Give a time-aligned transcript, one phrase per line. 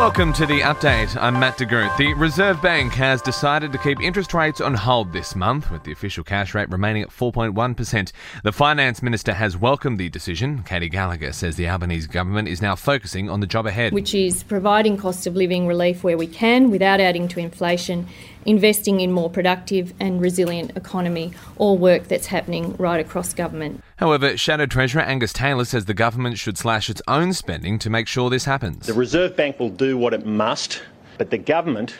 [0.00, 1.14] Welcome to the update.
[1.20, 1.98] I'm Matt DeGroot.
[1.98, 5.92] The Reserve Bank has decided to keep interest rates on hold this month, with the
[5.92, 8.12] official cash rate remaining at 4.1%.
[8.42, 10.62] The Finance Minister has welcomed the decision.
[10.62, 13.92] Katy Gallagher says the Albanese government is now focusing on the job ahead.
[13.92, 18.08] Which is providing cost of living relief where we can without adding to inflation,
[18.44, 23.82] investing in more productive and resilient economy, all work that's happening right across government.
[23.96, 28.08] However, Shadow Treasurer Angus Taylor says the government should slash its own spending to make
[28.08, 28.86] sure this happens.
[28.86, 30.82] The Reserve Bank will do what it must,
[31.18, 31.94] but the government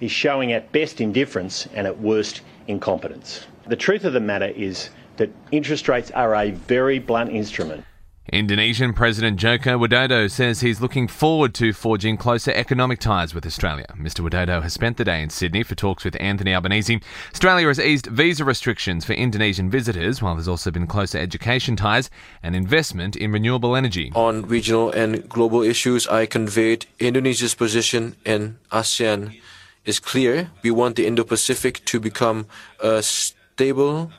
[0.00, 3.46] is showing at best indifference and at worst incompetence.
[3.66, 7.84] The truth of the matter is that interest rates are a very blunt instrument.
[8.32, 13.84] Indonesian President Joko Widodo says he's looking forward to forging closer economic ties with Australia.
[13.94, 14.26] Mr.
[14.26, 17.02] Widodo has spent the day in Sydney for talks with Anthony Albanese.
[17.30, 22.08] Australia has eased visa restrictions for Indonesian visitors, while there's also been closer education ties
[22.42, 24.10] and investment in renewable energy.
[24.14, 29.38] On regional and global issues, I conveyed Indonesia's position in ASEAN
[29.84, 30.50] is clear.
[30.62, 32.46] We want the Indo-Pacific to become
[32.80, 34.10] a stable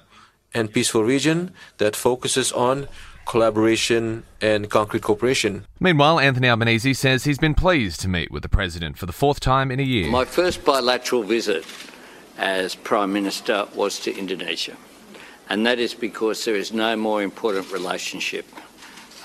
[0.54, 2.88] and peaceful region that focuses on
[3.26, 5.66] collaboration and concrete cooperation.
[5.80, 9.40] Meanwhile, Anthony Albanese says he's been pleased to meet with the president for the fourth
[9.40, 10.10] time in a year.
[10.10, 11.66] My first bilateral visit
[12.38, 14.76] as Prime Minister was to Indonesia,
[15.50, 18.46] and that is because there is no more important relationship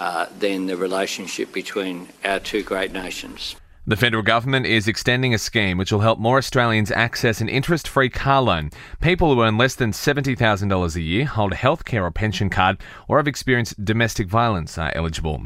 [0.00, 3.56] uh, than the relationship between our two great nations.
[3.88, 7.88] The federal government is extending a scheme which will help more Australians access an interest
[7.88, 8.68] free car loan.
[9.00, 12.76] People who earn less than $70,000 a year, hold a healthcare or pension card,
[13.08, 15.42] or have experienced domestic violence are eligible.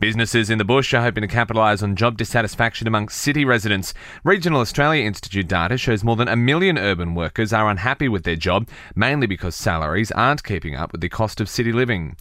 [0.00, 3.94] Businesses in the bush are hoping to capitalise on job dissatisfaction among city residents.
[4.24, 8.34] Regional Australia Institute data shows more than a million urban workers are unhappy with their
[8.34, 12.16] job, mainly because salaries aren't keeping up with the cost of city living.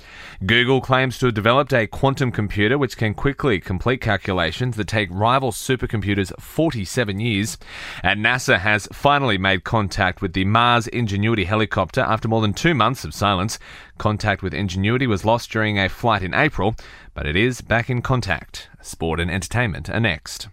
[0.45, 5.09] Google claims to have developed a quantum computer which can quickly complete calculations that take
[5.09, 7.57] rival supercomputers 47 years.
[8.03, 12.73] And NASA has finally made contact with the Mars Ingenuity helicopter after more than two
[12.73, 13.57] months of silence.
[13.97, 16.75] Contact with Ingenuity was lost during a flight in April,
[17.13, 18.69] but it is back in contact.
[18.81, 20.47] Sport and entertainment are next.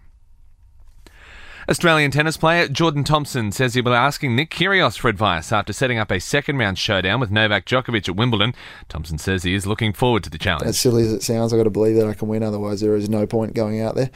[1.69, 5.97] Australian tennis player Jordan Thompson says he'll be asking Nick Kyrgios for advice after setting
[5.97, 8.53] up a second round showdown with Novak Djokovic at Wimbledon.
[8.89, 10.67] Thompson says he is looking forward to the challenge.
[10.67, 12.95] As silly as it sounds, I've got to believe that I can win, otherwise, there
[12.95, 14.11] is no point going out there.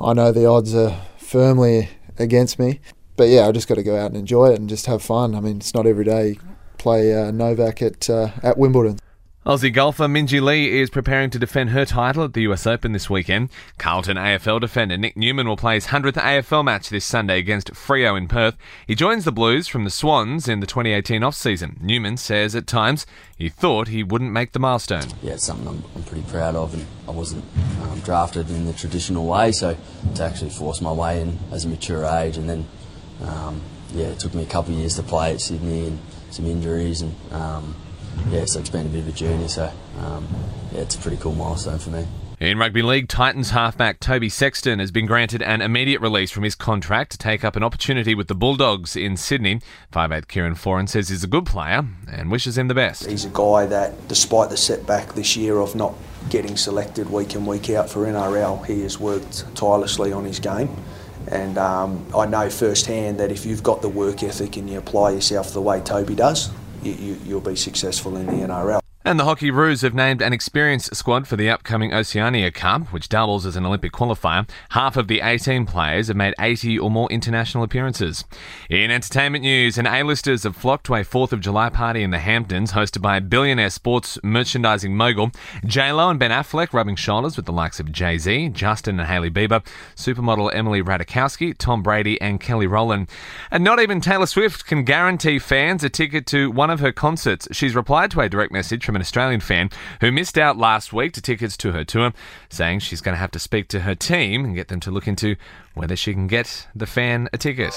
[0.00, 2.80] I know the odds are firmly against me,
[3.16, 5.36] but yeah, I just got to go out and enjoy it and just have fun.
[5.36, 6.40] I mean, it's not every day you
[6.78, 8.98] play uh, Novak at, uh, at Wimbledon.
[9.46, 13.08] Aussie golfer Minjee Lee is preparing to defend her title at the US Open this
[13.08, 13.48] weekend.
[13.78, 18.18] Carlton AFL defender Nick Newman will play his 100th AFL match this Sunday against Freo
[18.18, 18.58] in Perth.
[18.86, 21.78] He joins the Blues from the Swans in the 2018 off-season.
[21.80, 25.06] Newman says at times he thought he wouldn't make the milestone.
[25.22, 27.46] Yeah, it's something I'm, I'm pretty proud of, and I wasn't
[27.80, 29.74] um, drafted in the traditional way, so
[30.16, 32.66] to actually force my way in as a mature age, and then
[33.22, 33.62] um,
[33.94, 37.00] yeah, it took me a couple of years to play at Sydney and some injuries
[37.00, 37.14] and.
[37.32, 37.74] Um,
[38.30, 39.48] yeah, so it's been a bit of a journey.
[39.48, 40.26] So um,
[40.72, 42.06] yeah, it's a pretty cool milestone for me.
[42.40, 46.54] In rugby league, Titans halfback Toby Sexton has been granted an immediate release from his
[46.54, 49.60] contract to take up an opportunity with the Bulldogs in Sydney.
[49.92, 53.04] 5'8 Kieran Foran says he's a good player and wishes him the best.
[53.04, 55.92] He's a guy that, despite the setback this year of not
[56.30, 60.74] getting selected week in, week out for NRL, he has worked tirelessly on his game.
[61.30, 65.10] And um, I know firsthand that if you've got the work ethic and you apply
[65.10, 66.50] yourself the way Toby does,
[66.82, 68.80] you, will be successful in the NRL.
[69.02, 73.46] And the Hockeyroos have named an experienced squad for the upcoming Oceania Cup, which doubles
[73.46, 74.46] as an Olympic qualifier.
[74.72, 78.24] Half of the 18 players have made 80 or more international appearances.
[78.68, 82.18] In entertainment news, an A-listers have flocked to a 4th of July party in the
[82.18, 85.30] Hamptons, hosted by billionaire sports merchandising mogul
[85.64, 89.64] J-Lo and Ben Affleck, rubbing shoulders with the likes of Jay-Z, Justin and Hailey Bieber,
[89.96, 93.08] supermodel Emily Ratajkowski, Tom Brady and Kelly Rowland.
[93.50, 97.48] And not even Taylor Swift can guarantee fans a ticket to one of her concerts.
[97.50, 99.70] She's replied to a direct message from an Australian fan
[100.00, 102.12] who missed out last week to tickets to her tour,
[102.48, 105.06] saying she's going to have to speak to her team and get them to look
[105.06, 105.36] into
[105.74, 107.72] whether she can get the fan a ticket.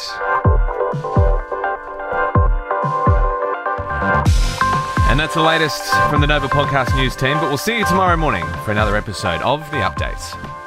[5.07, 8.17] And that's the latest from the Nova Podcast News team, but we'll see you tomorrow
[8.17, 10.62] morning for another episode of The Updates.